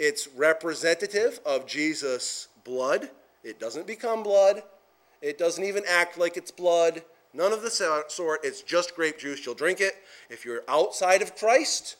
[0.00, 3.10] It's representative of Jesus' blood.
[3.44, 4.62] It doesn't become blood.
[5.22, 7.02] It doesn't even act like it's blood.
[7.32, 8.40] None of the sort.
[8.44, 9.44] It's just grape juice.
[9.44, 9.94] You'll drink it.
[10.30, 11.96] If you're outside of Christ,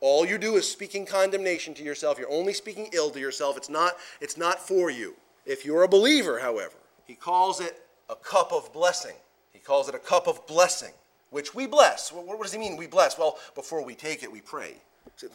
[0.00, 2.18] all you do is speaking condemnation to yourself.
[2.18, 3.56] You're only speaking ill to yourself.
[3.56, 5.14] It's not, it's not for you.
[5.46, 6.74] If you're a believer, however,
[7.06, 9.16] he calls it a cup of blessing.
[9.52, 10.92] He calls it a cup of blessing,
[11.30, 12.12] which we bless.
[12.12, 13.18] What, does he mean we bless?
[13.18, 14.74] Well, before we take it, we pray.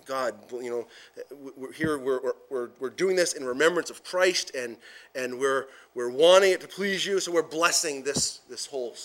[0.05, 0.87] God, you know,
[1.55, 4.77] we're here, we're, we're, we're doing this in remembrance of Christ, and,
[5.15, 8.95] and we're, we're wanting it to please you, so we're blessing this, this, whole,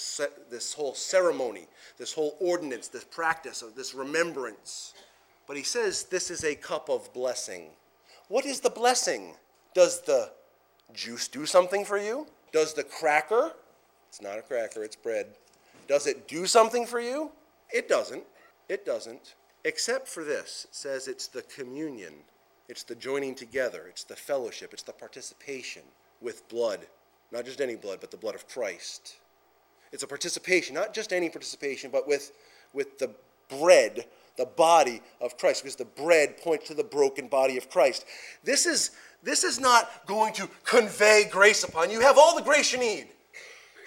[0.51, 1.67] this whole ceremony,
[1.99, 4.95] this whole ordinance, this practice of this remembrance.
[5.47, 7.67] But he says this is a cup of blessing.
[8.29, 9.35] What is the blessing?
[9.75, 10.31] Does the
[10.95, 12.27] juice do something for you?
[12.53, 13.53] Does the cracker,
[14.09, 15.27] it's not a cracker, it's bread,
[15.89, 17.31] does it do something for you?
[17.71, 18.25] It doesn't.
[18.69, 19.35] It doesn't.
[19.65, 20.67] Except for this.
[20.69, 22.13] It says it's the communion,
[22.69, 25.83] it's the joining together, it's the fellowship, it's the participation
[26.21, 26.81] with blood.
[27.31, 29.17] Not just any blood, but the blood of Christ.
[29.93, 32.33] It's a participation, not just any participation, but with,
[32.73, 33.11] with the
[33.49, 38.05] bread, the body of Christ, because the bread points to the broken body of Christ.
[38.43, 38.91] This is,
[39.23, 41.99] this is not going to convey grace upon you.
[41.99, 43.09] You have all the grace you need.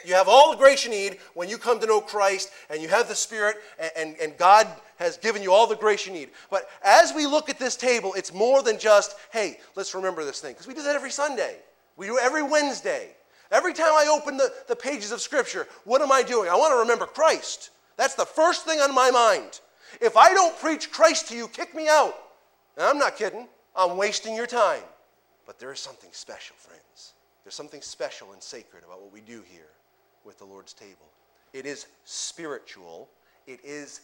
[0.06, 2.88] You have all the grace you need when you come to know Christ and you
[2.90, 6.30] have the Spirit, and, and, and, God has given you all the grace you need.
[6.50, 10.40] But as we look at this table, it's more than just, hey, let's remember this
[10.40, 10.54] thing.
[10.54, 11.58] Because we do that every Sunday,
[11.98, 13.10] we do it every Wednesday.
[13.52, 16.50] Every time I open the, the pages of Scripture, what am I doing?
[16.50, 17.70] I want to remember Christ.
[17.98, 19.62] That's the first thing on my mind.
[20.02, 22.16] If I don't preach Christ to you, kick me out.
[22.78, 24.82] And I'm not kidding, I'm wasting your time.
[25.46, 27.14] But there is something special, friends.
[27.44, 29.70] There's something special and sacred about what we do here
[30.26, 31.08] with the Lord's table.
[31.54, 33.08] It is spiritual,
[33.48, 34.02] it is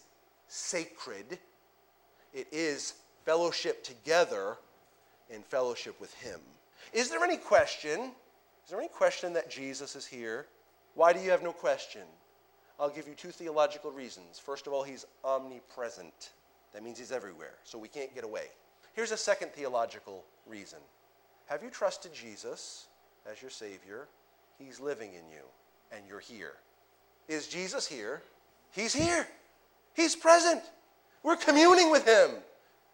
[0.52, 1.40] sacred,
[2.34, 4.58] it is fellowship together
[5.30, 6.42] in fellowship with Him.
[6.92, 8.12] Is there any question?
[8.66, 10.48] Is there any question that Jesus is here?
[10.96, 12.02] Why do you have no question?
[12.78, 14.40] I'll give you two theological reasons.
[14.40, 16.32] First of all, He's omnipresent.
[16.74, 18.48] That means He's everywhere, so we can't get away.
[18.94, 20.80] Here's a second theological reason.
[21.46, 22.88] Have you trusted Jesus
[23.30, 24.10] as your Savior?
[24.60, 25.44] He's living in you
[25.94, 26.56] and you're here.
[27.30, 28.22] Is Jesus here?
[28.72, 29.28] He's here.
[29.93, 30.62] He's present.
[31.23, 32.32] We're communing with Him.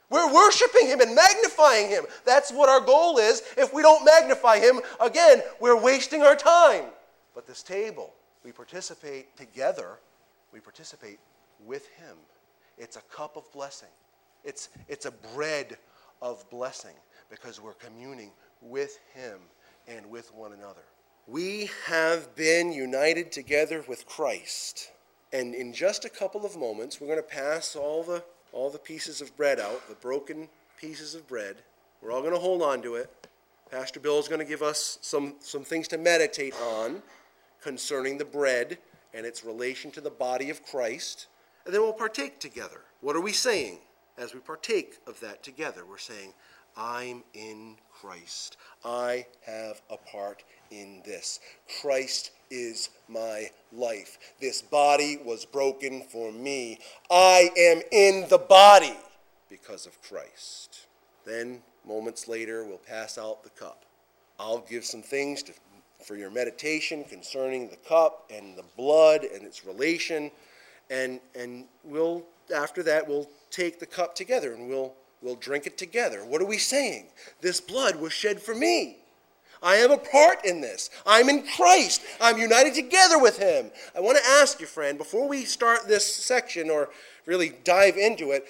[0.09, 2.05] We're worshiping Him and magnifying Him.
[2.25, 3.43] That's what our goal is.
[3.57, 6.85] If we don't magnify Him, again, we're wasting our time.
[7.35, 9.99] But this table, we participate together,
[10.53, 11.19] we participate
[11.65, 12.15] with Him.
[12.77, 13.89] It's a cup of blessing,
[14.43, 15.77] it's, it's a bread
[16.21, 16.95] of blessing
[17.29, 18.31] because we're communing
[18.61, 19.39] with Him
[19.87, 20.83] and with one another.
[21.27, 24.91] We have been united together with Christ.
[25.33, 28.77] And in just a couple of moments, we're going to pass all the, all the
[28.79, 30.47] pieces of bread out, the broken
[30.79, 31.57] pieces of bread.
[32.01, 33.27] We're all going to hold on to it.
[33.69, 37.01] Pastor Bill is going to give us some, some things to meditate on
[37.61, 38.77] concerning the bread
[39.13, 41.27] and its relation to the body of Christ.
[41.65, 42.81] And then we'll partake together.
[43.01, 43.79] What are we saying
[44.17, 45.83] as we partake of that together?
[45.85, 46.33] We're saying,
[46.77, 48.57] I'm in Christ.
[48.85, 51.39] I have a part in this.
[51.81, 54.17] Christ is my life.
[54.39, 56.79] This body was broken for me.
[57.09, 58.95] I am in the body
[59.49, 60.87] because of Christ.
[61.25, 63.83] Then, moments later, we'll pass out the cup.
[64.39, 65.53] I'll give some things to,
[66.05, 70.31] for your meditation concerning the cup and the blood and its relation.
[70.89, 72.23] And, and we'll,
[72.55, 76.25] after that, we'll take the cup together and we'll, we'll drink it together.
[76.25, 77.07] What are we saying?
[77.41, 78.97] This blood was shed for me.
[79.61, 80.89] I have a part in this.
[81.05, 82.01] I'm in Christ.
[82.21, 83.71] I'm united together with Him.
[83.95, 86.89] I want to ask you, friend, before we start this section or
[87.25, 88.45] really dive into it,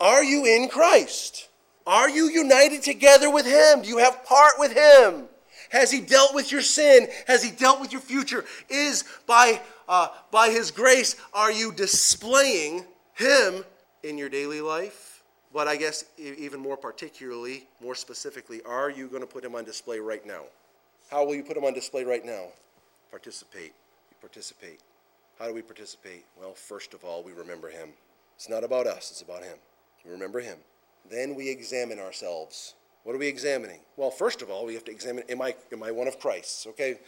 [0.00, 1.48] are you in Christ?
[1.86, 3.82] Are you united together with Him?
[3.82, 5.28] Do you have part with Him?
[5.70, 7.08] Has He dealt with your sin?
[7.26, 8.44] Has He dealt with your future?
[8.68, 13.64] Is by, uh, by His grace, are you displaying Him
[14.02, 15.07] in your daily life?
[15.52, 19.64] But I guess even more particularly, more specifically, are you going to put Him on
[19.64, 20.42] display right now?
[21.10, 22.48] How will you put Him on display right now?
[23.10, 23.72] Participate.
[24.10, 24.80] You participate.
[25.38, 26.24] How do we participate?
[26.38, 27.90] Well, first of all, we remember Him.
[28.36, 29.56] It's not about us, it's about Him.
[30.04, 30.58] We remember Him.
[31.10, 32.74] Then we examine ourselves.
[33.04, 33.80] What are we examining?
[33.96, 36.66] Well, first of all, we have to examine am I, am I one of Christ's?
[36.66, 36.98] Okay?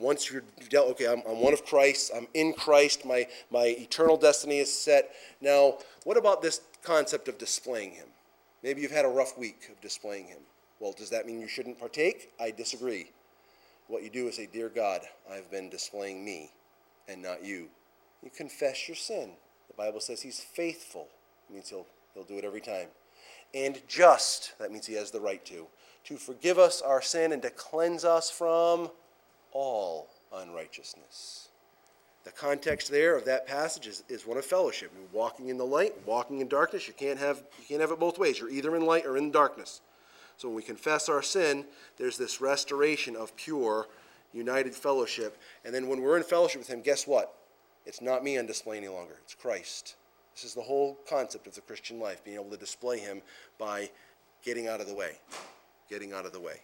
[0.00, 4.16] Once you're dealt, okay, I'm, I'm one of Christ, I'm in Christ, my, my eternal
[4.16, 5.10] destiny is set.
[5.40, 8.06] Now, what about this concept of displaying Him?
[8.62, 10.40] Maybe you've had a rough week of displaying Him.
[10.80, 12.30] Well, does that mean you shouldn't partake?
[12.40, 13.10] I disagree.
[13.88, 16.50] What you do is say, Dear God, I've been displaying me
[17.08, 17.68] and not you.
[18.22, 19.30] You confess your sin.
[19.68, 21.08] The Bible says He's faithful.
[21.48, 22.88] It means He'll, he'll do it every time
[23.54, 25.66] and just, that means he has the right to,
[26.04, 28.90] to forgive us our sin and to cleanse us from
[29.52, 31.48] all unrighteousness.
[32.24, 34.92] The context there of that passage is, is one of fellowship.
[34.94, 36.86] You're walking in the light, walking in darkness.
[36.86, 38.38] You can't have you can't have it both ways.
[38.38, 39.80] You're either in light or in darkness.
[40.36, 41.64] So when we confess our sin,
[41.96, 43.88] there's this restoration of pure,
[44.32, 45.38] united fellowship.
[45.64, 47.34] And then when we're in fellowship with him, guess what?
[47.86, 49.16] It's not me on display any longer.
[49.22, 49.96] It's Christ.
[50.34, 53.20] This is the whole concept of the Christian life, being able to display Him
[53.58, 53.90] by
[54.42, 55.18] getting out of the way.
[55.88, 56.60] Getting out of the way.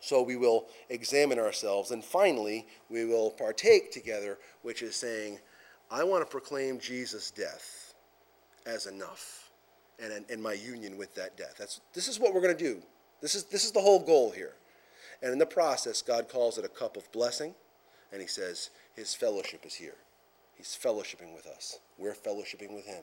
[0.00, 5.38] So we will examine ourselves, and finally, we will partake together, which is saying,
[5.90, 7.94] I want to proclaim Jesus' death
[8.66, 9.50] as enough
[10.02, 11.56] and, and my union with that death.
[11.58, 12.80] That's, this is what we're going to do.
[13.20, 14.52] This is, this is the whole goal here.
[15.22, 17.54] And in the process, God calls it a cup of blessing,
[18.12, 19.96] and He says, His fellowship is here.
[20.56, 21.78] He's fellowshipping with us.
[21.98, 23.02] We're fellowshipping with Him.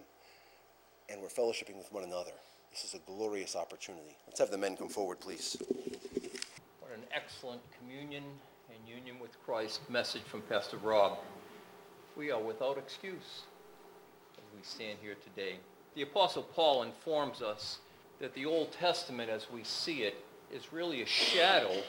[1.09, 2.31] And we're fellowshipping with one another.
[2.71, 4.15] This is a glorious opportunity.
[4.27, 5.57] Let's have the men come forward, please.
[6.95, 8.23] An excellent communion
[8.69, 11.17] and union with Christ message from Pastor Rob.
[12.15, 13.41] We are without excuse
[14.37, 15.57] as we stand here today.
[15.95, 17.79] The Apostle Paul informs us
[18.21, 21.83] that the Old Testament, as we see it, is really a shadow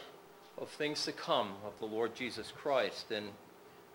[0.58, 3.12] of things to come of the Lord Jesus Christ.
[3.12, 3.28] And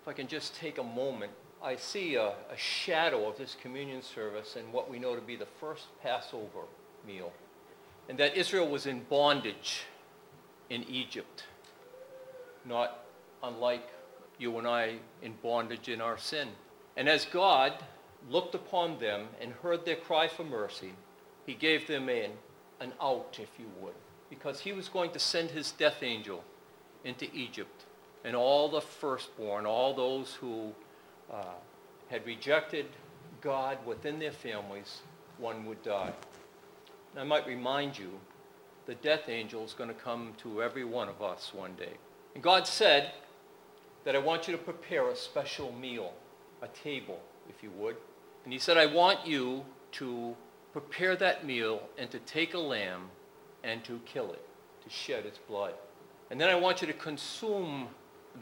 [0.02, 4.02] if I can just take a moment I see a, a, shadow of this communion
[4.02, 6.64] service and what we know to be the first Passover
[7.06, 7.32] meal,
[8.10, 9.84] and that Israel was in bondage
[10.72, 11.44] in Egypt,
[12.66, 13.04] not
[13.44, 13.90] unlike
[14.40, 16.48] you and I in bondage in our sin.
[16.96, 17.74] And as God
[18.30, 20.94] looked upon them and heard their cry for mercy,
[21.46, 22.32] he gave them in
[22.80, 23.94] an out, if you would,
[24.30, 26.42] because he was going to send his death angel
[27.04, 27.86] into Egypt,
[28.24, 30.72] and all the firstborn, all those who
[31.34, 31.44] uh,
[32.08, 32.86] had rejected
[33.42, 35.02] God within their families,
[35.38, 36.14] one would die.
[37.12, 38.12] And I might remind you,
[38.86, 41.94] the death angel is going to come to every one of us one day.
[42.34, 43.12] And God said
[44.06, 46.14] that I want you to prepare a special meal,
[46.62, 47.96] a table, if you would.
[48.44, 49.64] And he said, I want you
[49.94, 50.36] to
[50.74, 53.10] prepare that meal and to take a lamb
[53.64, 54.44] and to kill it,
[54.84, 55.74] to shed its blood.
[56.32, 57.90] And then I want you to consume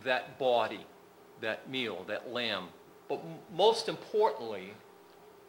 [0.04, 0.86] that body,
[1.42, 2.68] that meal, that lamb,
[3.10, 3.22] but
[3.54, 4.74] most importantly,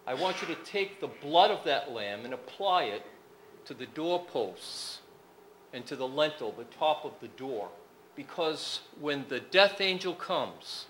[0.06, 3.04] I want you to take the blood of that lamb and apply it
[3.66, 5.00] to the doorposts
[5.72, 7.68] and to the lintel, the top of the door.
[8.16, 10.86] Because when the death angel comes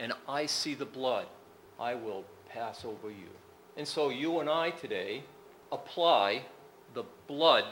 [0.00, 1.26] and I see the blood,
[1.78, 3.28] I will pass over you.
[3.76, 5.24] And so you and I today
[5.72, 6.42] apply
[6.94, 7.64] the blood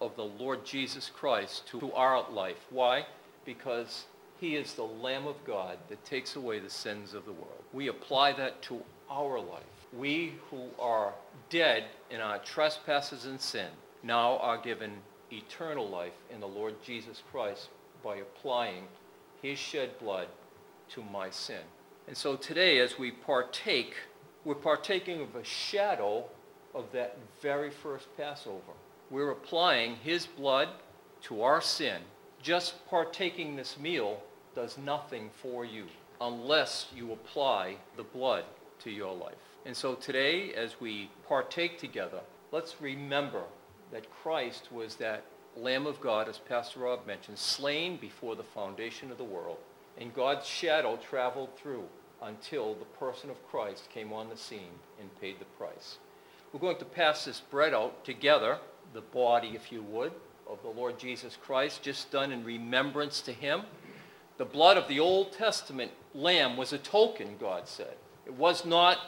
[0.00, 2.66] of the Lord Jesus Christ to our life.
[2.70, 3.06] Why?
[3.44, 4.04] Because
[4.38, 7.62] he is the Lamb of God that takes away the sins of the world.
[7.72, 9.62] We apply that to our life.
[9.96, 11.14] We who are
[11.48, 13.68] dead in our trespasses and sin
[14.06, 14.92] now are given
[15.32, 17.68] eternal life in the Lord Jesus Christ
[18.02, 18.84] by applying
[19.42, 20.28] his shed blood
[20.90, 21.62] to my sin.
[22.06, 23.94] And so today, as we partake,
[24.44, 26.24] we're partaking of a shadow
[26.74, 28.72] of that very first Passover.
[29.10, 30.68] We're applying his blood
[31.22, 32.02] to our sin
[32.46, 34.22] just partaking this meal
[34.54, 35.86] does nothing for you
[36.20, 38.44] unless you apply the blood
[38.78, 39.34] to your life.
[39.64, 42.20] And so today, as we partake together,
[42.52, 43.42] let's remember
[43.92, 45.24] that Christ was that
[45.56, 49.58] Lamb of God, as Pastor Rob mentioned, slain before the foundation of the world.
[49.98, 51.84] And God's shadow traveled through
[52.22, 55.98] until the person of Christ came on the scene and paid the price.
[56.52, 58.58] We're going to pass this bread out together,
[58.92, 60.12] the body, if you would,
[60.48, 63.62] of the Lord Jesus Christ, just done in remembrance to him.
[64.38, 67.94] The blood of the Old Testament lamb was a token, God said.
[68.26, 68.98] It was not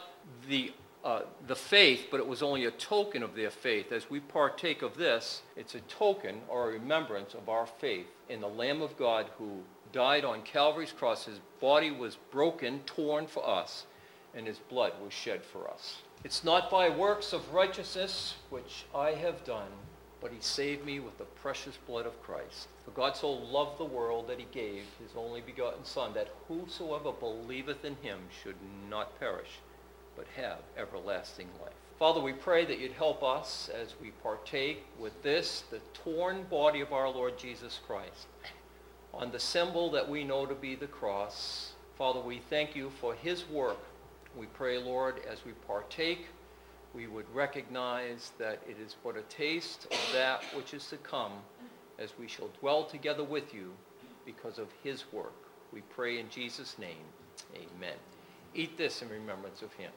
[0.47, 0.73] the,
[1.03, 3.91] uh, the faith, but it was only a token of their faith.
[3.91, 8.41] As we partake of this, it's a token or a remembrance of our faith in
[8.41, 9.59] the Lamb of God who
[9.93, 11.25] died on Calvary's cross.
[11.25, 13.85] His body was broken, torn for us,
[14.35, 15.99] and his blood was shed for us.
[16.25, 19.71] It's not by works of righteousness which I have done,
[20.19, 22.67] but he saved me with the precious blood of Christ.
[22.83, 27.13] For God so loved the world that he gave his only begotten Son, that whosoever
[27.13, 28.57] believeth in him should
[28.89, 29.59] not perish,
[30.19, 31.71] but have everlasting life.
[31.97, 36.81] Father, we pray that you'd help us as we partake with this, the torn body
[36.81, 38.27] of our Lord Jesus Christ,
[39.13, 41.71] on the symbol that we know to be the cross.
[41.97, 43.79] Father, we thank you for his work.
[44.37, 46.27] We pray, Lord, as we partake,
[46.93, 51.31] we would recognize that it is but a taste of that which is to come
[51.97, 53.71] as we shall dwell together with you
[54.25, 55.45] because of his work.
[55.71, 57.05] We pray in Jesus' name.
[57.55, 57.95] Amen.
[58.53, 59.91] Eat this in remembrance of him.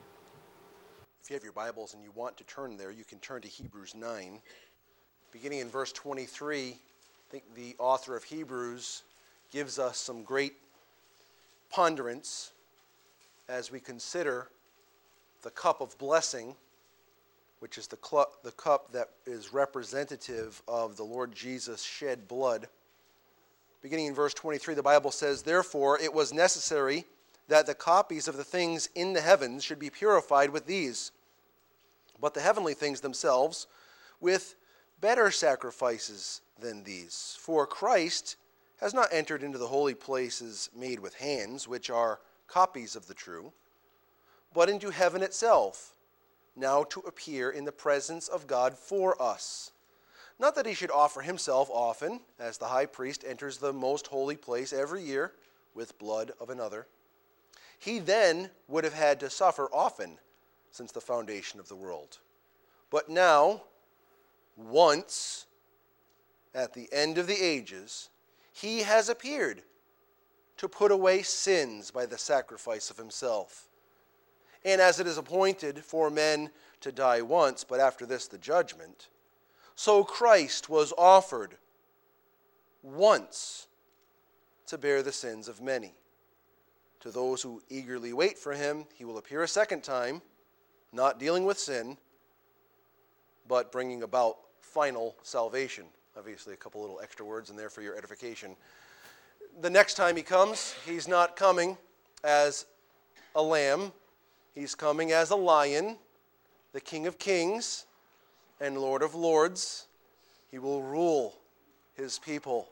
[1.22, 3.48] If you have your Bibles and you want to turn there, you can turn to
[3.48, 4.40] Hebrews 9.
[5.30, 6.74] Beginning in verse 23, I
[7.30, 9.04] think the author of Hebrews
[9.52, 10.54] gives us some great
[11.70, 12.50] ponderance
[13.48, 14.48] as we consider
[15.42, 16.56] the cup of blessing,
[17.60, 22.66] which is the, cl- the cup that is representative of the Lord Jesus' shed blood.
[23.80, 27.04] Beginning in verse 23, the Bible says, Therefore it was necessary
[27.52, 31.12] that the copies of the things in the heavens should be purified with these,
[32.18, 33.66] but the heavenly things themselves
[34.22, 34.54] with
[35.02, 37.36] better sacrifices than these.
[37.38, 38.36] For Christ
[38.80, 43.12] has not entered into the holy places made with hands, which are copies of the
[43.12, 43.52] true,
[44.54, 45.92] but into heaven itself,
[46.56, 49.72] now to appear in the presence of God for us.
[50.38, 54.36] Not that he should offer himself often, as the high priest enters the most holy
[54.36, 55.32] place every year
[55.74, 56.86] with blood of another.
[57.82, 60.18] He then would have had to suffer often
[60.70, 62.18] since the foundation of the world.
[62.90, 63.64] But now,
[64.56, 65.46] once,
[66.54, 68.08] at the end of the ages,
[68.52, 69.62] he has appeared
[70.58, 73.68] to put away sins by the sacrifice of himself.
[74.64, 76.50] And as it is appointed for men
[76.82, 79.08] to die once, but after this the judgment,
[79.74, 81.56] so Christ was offered
[82.80, 83.66] once
[84.66, 85.96] to bear the sins of many.
[87.02, 90.22] To those who eagerly wait for him, he will appear a second time,
[90.92, 91.96] not dealing with sin,
[93.48, 95.84] but bringing about final salvation.
[96.16, 98.56] Obviously, a couple little extra words in there for your edification
[99.60, 101.76] the next time he comes, he's not coming
[102.24, 102.66] as
[103.34, 103.92] a lamb,
[104.54, 105.96] he's coming as a lion,
[106.72, 107.86] the King of Kings
[108.60, 109.86] and Lord of Lords.
[110.50, 111.38] He will rule
[111.94, 112.68] his people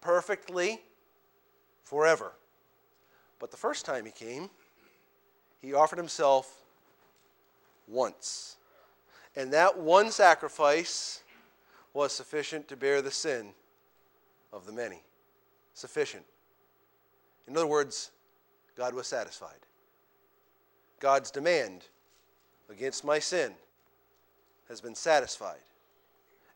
[0.00, 0.80] perfectly
[1.82, 2.32] forever.
[3.38, 4.50] But the first time he came,
[5.60, 6.62] he offered himself
[7.86, 8.56] once.
[9.36, 11.22] And that one sacrifice
[11.92, 13.50] was sufficient to bear the sin
[14.52, 15.02] of the many
[15.74, 16.24] sufficient.
[17.46, 18.10] In other words,
[18.76, 19.58] God was satisfied.
[21.00, 21.84] God's demand
[22.68, 23.52] against my sin
[24.68, 25.60] has been satisfied.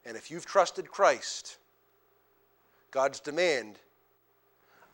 [0.05, 1.59] And if you've trusted Christ,
[2.91, 3.78] God's demand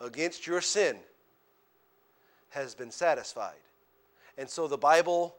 [0.00, 0.98] against your sin
[2.50, 3.56] has been satisfied.
[4.36, 5.34] And so the Bible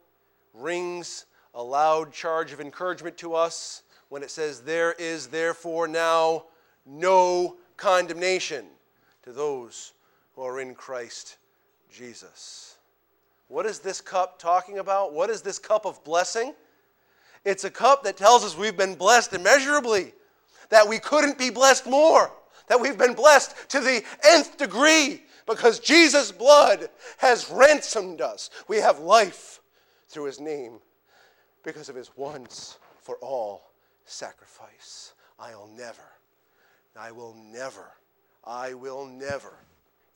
[0.53, 6.45] rings a loud charge of encouragement to us when it says, There is therefore now
[6.86, 8.66] no condemnation
[9.24, 9.93] to those
[10.36, 11.38] who are in Christ
[11.91, 12.78] Jesus.
[13.47, 15.14] What is this cup talking about?
[15.14, 16.53] What is this cup of blessing?
[17.45, 20.14] It's a cup that tells us we've been blessed immeasurably,
[20.70, 22.32] that we couldn't be blessed more,
[22.68, 28.50] that we've been blessed to the nth degree because Jesus' blood has ransomed us.
[28.68, 29.62] We have life
[30.08, 30.80] through his name
[31.64, 33.72] because of his once for all
[34.06, 35.14] sacrifice.
[35.39, 36.04] I'll never,
[36.97, 37.91] I will never
[38.43, 39.54] I will never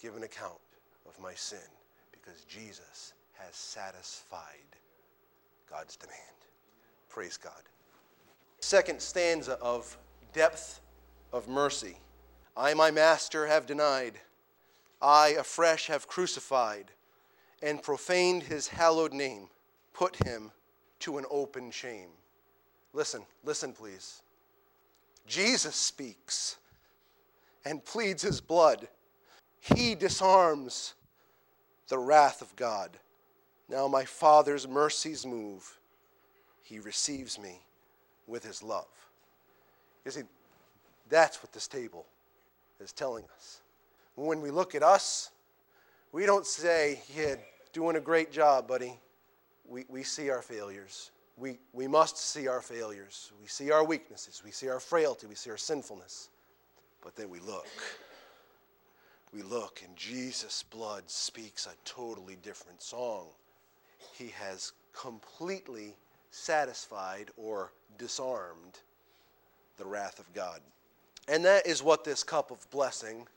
[0.02, 0.60] give an account
[1.08, 1.60] of my sin
[2.12, 4.42] because Jesus has satisfied
[5.70, 6.18] God's demand.
[7.10, 7.62] Praise God.
[8.60, 9.98] Second stanza of
[10.34, 10.80] depth
[11.32, 11.98] of mercy.
[12.56, 14.14] I, my master, have denied.
[15.04, 16.86] I, afresh, have crucified
[17.62, 19.50] and profaned his hallowed name,
[19.94, 20.52] put him
[21.00, 22.10] to an open shame.
[22.94, 24.22] Listen, listen, please.
[25.28, 26.56] Jesus speaks
[27.66, 28.88] and pleads his blood,
[29.60, 30.94] he disarms
[31.90, 32.92] the wrath of God.
[33.70, 35.80] Now my Father's mercies move.
[36.64, 37.60] He receives me
[38.28, 38.88] with his love.
[40.06, 40.24] You see,
[41.10, 42.06] that's what this table
[42.80, 43.63] is telling us.
[44.16, 45.32] When we look at us,
[46.12, 47.36] we don't say, Yeah,
[47.72, 49.00] doing a great job, buddy.
[49.68, 51.12] We, we see our failures.
[51.38, 53.32] We, we must see our failures.
[53.42, 54.44] We see our weaknesses.
[54.46, 55.26] We see our frailty.
[55.26, 56.30] We see our sinfulness.
[57.02, 57.68] But then we look.
[59.34, 63.30] We look, and Jesus' blood speaks a totally different song.
[64.16, 65.96] He has completely
[66.30, 68.80] satisfied or disarmed
[69.78, 70.60] the wrath of God.
[71.28, 73.28] And that is what this cup of blessing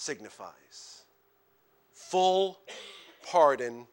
[0.00, 1.04] signifies
[1.92, 2.58] full
[3.24, 3.86] pardon,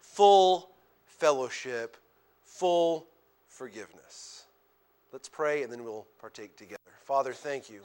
[0.00, 0.70] full
[1.06, 1.96] fellowship,
[2.42, 3.06] full
[3.48, 4.46] forgiveness.
[5.12, 6.80] Let's pray and then we'll partake together.
[7.02, 7.82] Father, thank you.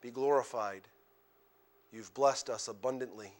[0.00, 0.82] Be glorified.
[1.92, 3.32] You've blessed us abundantly.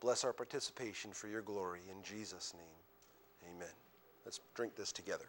[0.00, 1.80] Bless our participation for your glory.
[1.90, 3.74] In Jesus' name, amen.
[4.24, 5.26] Let's drink this together.